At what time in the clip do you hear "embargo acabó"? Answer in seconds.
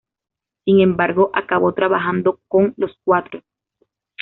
0.79-1.73